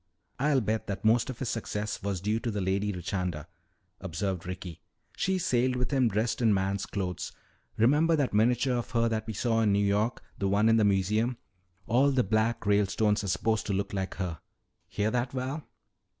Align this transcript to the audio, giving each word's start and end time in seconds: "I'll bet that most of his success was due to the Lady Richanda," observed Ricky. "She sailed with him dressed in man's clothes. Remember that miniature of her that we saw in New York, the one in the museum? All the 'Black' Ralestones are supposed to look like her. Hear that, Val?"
"I'll 0.39 0.61
bet 0.61 0.87
that 0.87 1.05
most 1.05 1.29
of 1.29 1.37
his 1.37 1.49
success 1.49 2.01
was 2.01 2.21
due 2.21 2.39
to 2.39 2.49
the 2.49 2.59
Lady 2.59 2.91
Richanda," 2.91 3.45
observed 3.99 4.47
Ricky. 4.47 4.81
"She 5.15 5.37
sailed 5.37 5.75
with 5.75 5.91
him 5.91 6.07
dressed 6.07 6.41
in 6.41 6.55
man's 6.55 6.87
clothes. 6.87 7.33
Remember 7.77 8.15
that 8.15 8.33
miniature 8.33 8.77
of 8.77 8.89
her 8.89 9.07
that 9.09 9.27
we 9.27 9.33
saw 9.33 9.61
in 9.61 9.71
New 9.71 9.85
York, 9.85 10.23
the 10.39 10.47
one 10.47 10.69
in 10.69 10.77
the 10.77 10.83
museum? 10.83 11.37
All 11.85 12.09
the 12.09 12.23
'Black' 12.23 12.65
Ralestones 12.65 13.23
are 13.23 13.27
supposed 13.27 13.67
to 13.67 13.73
look 13.73 13.93
like 13.93 14.15
her. 14.15 14.39
Hear 14.89 15.11
that, 15.11 15.33
Val?" 15.33 15.67